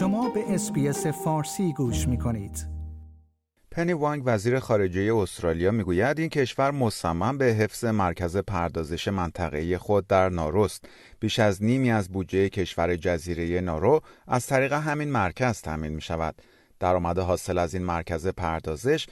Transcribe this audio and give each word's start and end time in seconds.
شما 0.00 0.30
به 0.30 0.54
اسپیس 0.54 1.06
فارسی 1.06 1.72
گوش 1.72 2.08
می 2.08 2.18
کنید. 2.18 2.66
پنی 3.70 3.92
وانگ 3.92 4.22
وزیر 4.26 4.58
خارجه 4.58 5.14
استرالیا 5.14 5.70
می‌گوید 5.70 6.18
این 6.18 6.28
کشور 6.28 6.70
مصمم 6.70 7.38
به 7.38 7.44
حفظ 7.44 7.84
مرکز 7.84 8.36
پردازش 8.36 9.08
منطقه‌ای 9.08 9.78
خود 9.78 10.06
در 10.06 10.28
ناروست. 10.28 10.84
بیش 11.20 11.38
از 11.38 11.62
نیمی 11.62 11.90
از 11.90 12.08
بودجه 12.08 12.48
کشور 12.48 12.96
جزیره 12.96 13.60
نارو 13.60 14.00
از 14.26 14.46
طریق 14.46 14.72
همین 14.72 15.10
مرکز 15.10 15.60
تامین 15.60 15.92
می 15.92 16.02
شود. 16.02 16.34
درآمد 16.78 17.18
حاصل 17.18 17.58
از 17.58 17.74
این 17.74 17.84
مرکز 17.84 18.26
پردازش 18.26 19.06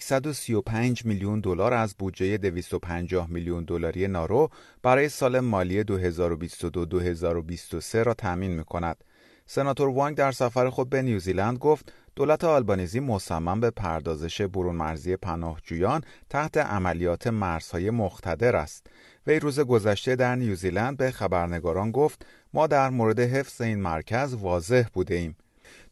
135 0.00 1.04
میلیون 1.04 1.40
دلار 1.40 1.74
از 1.74 1.94
بودجه 1.98 2.38
250 2.38 3.30
میلیون 3.30 3.64
دلاری 3.64 4.08
نارو 4.08 4.50
برای 4.82 5.08
سال 5.08 5.40
مالی 5.40 5.84
2022-2023 5.84 7.94
را 7.94 8.14
تامین 8.14 8.50
می 8.50 8.64
کند. 8.64 9.04
سناتور 9.46 9.88
وانگ 9.88 10.16
در 10.16 10.32
سفر 10.32 10.70
خود 10.70 10.90
به 10.90 11.02
نیوزیلند 11.02 11.58
گفت 11.58 11.92
دولت 12.16 12.44
آلبانیزی 12.44 13.00
مصمم 13.00 13.60
به 13.60 13.70
پردازش 13.70 14.40
برون 14.40 14.76
مرزی 14.76 15.16
پناهجویان 15.16 16.04
تحت 16.30 16.56
عملیات 16.56 17.26
مرزهای 17.26 17.90
مختدر 17.90 18.56
است. 18.56 18.86
وی 19.26 19.40
روز 19.40 19.60
گذشته 19.60 20.16
در 20.16 20.36
نیوزیلند 20.36 20.96
به 20.96 21.10
خبرنگاران 21.10 21.90
گفت 21.90 22.26
ما 22.54 22.66
در 22.66 22.90
مورد 22.90 23.20
حفظ 23.20 23.60
این 23.60 23.80
مرکز 23.80 24.34
واضح 24.34 24.84
بوده 24.92 25.14
ایم. 25.14 25.36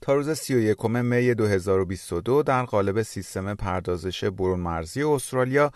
تا 0.00 0.14
روز 0.14 0.30
31 0.30 0.84
می 0.84 1.34
2022 1.34 2.42
در 2.42 2.64
قالب 2.64 3.02
سیستم 3.02 3.54
پردازش 3.54 4.24
برون 4.24 4.60
مرزی 4.60 5.02
استرالیا 5.02 5.72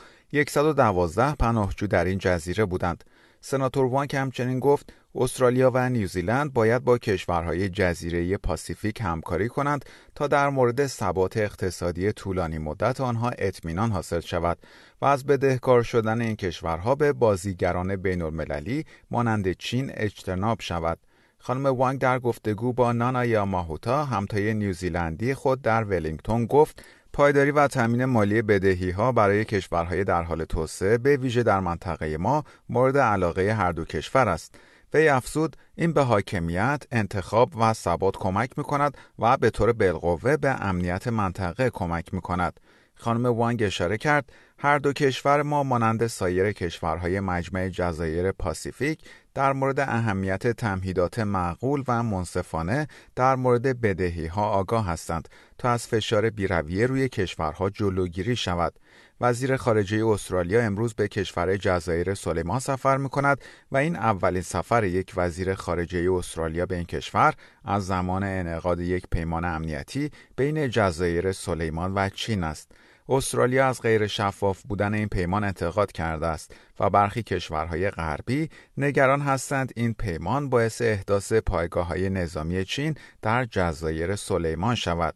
112 0.48 1.34
پناهجو 1.34 1.86
در 1.86 2.04
این 2.04 2.18
جزیره 2.18 2.64
بودند. 2.64 3.04
سناتور 3.48 3.86
وانک 3.86 4.14
همچنین 4.14 4.60
گفت 4.60 4.92
استرالیا 5.14 5.70
و 5.74 5.88
نیوزیلند 5.88 6.52
باید 6.52 6.84
با 6.84 6.98
کشورهای 6.98 7.68
جزیره 7.68 8.36
پاسیفیک 8.36 9.00
همکاری 9.00 9.48
کنند 9.48 9.84
تا 10.14 10.26
در 10.26 10.48
مورد 10.48 10.86
ثبات 10.86 11.36
اقتصادی 11.36 12.12
طولانی 12.12 12.58
مدت 12.58 13.00
آنها 13.00 13.30
اطمینان 13.38 13.90
حاصل 13.90 14.20
شود 14.20 14.58
و 15.00 15.04
از 15.04 15.26
بدهکار 15.26 15.82
شدن 15.82 16.20
این 16.20 16.36
کشورها 16.36 16.94
به 16.94 17.12
بازیگران 17.12 17.96
بین 17.96 18.22
المللی 18.22 18.84
مانند 19.10 19.52
چین 19.52 19.90
اجتناب 19.94 20.60
شود. 20.60 20.98
خانم 21.38 21.66
وانگ 21.66 22.00
در 22.00 22.18
گفتگو 22.18 22.72
با 22.72 22.92
نانا 22.92 23.44
ماهوتا 23.44 24.04
همتای 24.04 24.54
نیوزیلندی 24.54 25.34
خود 25.34 25.62
در 25.62 25.84
ولینگتون 25.84 26.46
گفت 26.46 26.82
پایداری 27.16 27.50
و 27.50 27.68
تامین 27.68 28.04
مالی 28.04 28.42
بدهی 28.42 28.90
ها 28.90 29.12
برای 29.12 29.44
کشورهای 29.44 30.04
در 30.04 30.22
حال 30.22 30.44
توسعه 30.44 30.98
به 30.98 31.16
ویژه 31.16 31.42
در 31.42 31.60
منطقه 31.60 32.16
ما 32.16 32.44
مورد 32.68 32.98
علاقه 32.98 33.52
هر 33.52 33.72
دو 33.72 33.84
کشور 33.84 34.28
است. 34.28 34.54
وی 34.94 35.08
افزود 35.08 35.56
این 35.74 35.92
به 35.92 36.02
حاکمیت، 36.02 36.82
انتخاب 36.92 37.52
و 37.60 37.72
ثبات 37.72 38.16
کمک 38.16 38.58
می 38.58 38.64
کند 38.64 38.98
و 39.18 39.36
به 39.36 39.50
طور 39.50 39.72
بالقوه 39.72 40.36
به 40.36 40.50
امنیت 40.50 41.08
منطقه 41.08 41.70
کمک 41.70 42.14
می 42.14 42.20
کند. 42.20 42.60
خانم 42.94 43.26
وانگ 43.26 43.62
اشاره 43.62 43.98
کرد 43.98 44.32
هر 44.58 44.78
دو 44.78 44.92
کشور 44.92 45.42
ما 45.42 45.62
مانند 45.62 46.06
سایر 46.06 46.52
کشورهای 46.52 47.20
مجمع 47.20 47.68
جزایر 47.68 48.32
پاسیفیک 48.32 49.00
در 49.36 49.52
مورد 49.52 49.80
اهمیت 49.80 50.46
تمهیدات 50.46 51.18
معقول 51.18 51.84
و 51.88 52.02
منصفانه 52.02 52.86
در 53.16 53.36
مورد 53.36 53.80
بدهی 53.80 54.26
ها 54.26 54.48
آگاه 54.48 54.86
هستند 54.86 55.28
تا 55.58 55.70
از 55.70 55.86
فشار 55.86 56.30
بیرویه 56.30 56.86
روی 56.86 57.08
کشورها 57.08 57.70
جلوگیری 57.70 58.36
شود. 58.36 58.74
وزیر 59.20 59.56
خارجه 59.56 60.06
استرالیا 60.06 60.60
امروز 60.62 60.94
به 60.94 61.08
کشور 61.08 61.56
جزایر 61.56 62.14
سلیمان 62.14 62.58
سفر 62.58 62.96
می 62.96 63.08
کند 63.08 63.38
و 63.72 63.76
این 63.76 63.96
اولین 63.96 64.42
سفر 64.42 64.84
یک 64.84 65.12
وزیر 65.16 65.54
خارجه 65.54 66.12
استرالیا 66.12 66.66
به 66.66 66.76
این 66.76 66.84
کشور 66.84 67.34
از 67.64 67.86
زمان 67.86 68.22
انعقاد 68.22 68.80
یک 68.80 69.06
پیمان 69.12 69.44
امنیتی 69.44 70.10
بین 70.36 70.70
جزایر 70.70 71.32
سلیمان 71.32 71.94
و 71.94 72.08
چین 72.08 72.44
است. 72.44 72.70
استرالیا 73.08 73.66
از 73.68 73.82
غیر 73.82 74.06
شفاف 74.06 74.62
بودن 74.62 74.94
این 74.94 75.08
پیمان 75.08 75.44
انتقاد 75.44 75.92
کرده 75.92 76.26
است 76.26 76.54
و 76.80 76.90
برخی 76.90 77.22
کشورهای 77.22 77.90
غربی 77.90 78.48
نگران 78.76 79.20
هستند 79.20 79.72
این 79.76 79.94
پیمان 79.94 80.50
باعث 80.50 80.82
احداث 80.82 81.32
پایگاه 81.32 81.86
های 81.86 82.10
نظامی 82.10 82.64
چین 82.64 82.94
در 83.22 83.44
جزایر 83.44 84.16
سلیمان 84.16 84.74
شود. 84.74 85.14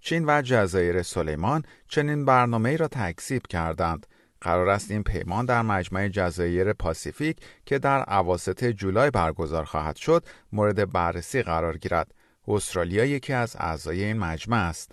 چین 0.00 0.24
و 0.26 0.42
جزایر 0.42 1.02
سلیمان 1.02 1.62
چنین 1.88 2.24
برنامه 2.24 2.76
را 2.76 2.88
تکذیب 2.88 3.46
کردند. 3.46 4.06
قرار 4.40 4.68
است 4.68 4.90
این 4.90 5.02
پیمان 5.02 5.46
در 5.46 5.62
مجمع 5.62 6.08
جزایر 6.08 6.72
پاسیفیک 6.72 7.36
که 7.66 7.78
در 7.78 8.02
اواسط 8.02 8.64
جولای 8.64 9.10
برگزار 9.10 9.64
خواهد 9.64 9.96
شد 9.96 10.24
مورد 10.52 10.92
بررسی 10.92 11.42
قرار 11.42 11.78
گیرد. 11.78 12.14
استرالیا 12.48 13.04
یکی 13.04 13.32
از 13.32 13.56
اعضای 13.58 14.04
این 14.04 14.18
مجمع 14.18 14.56
است. 14.56 14.92